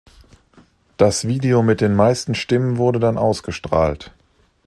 Das 0.97 1.27
Video 1.27 1.61
mit 1.61 1.79
den 1.79 1.95
meisten 1.95 2.33
Stimmen 2.33 2.77
wurde 2.77 2.99
dann 2.99 3.19
ausgestrahlt. 3.19 4.11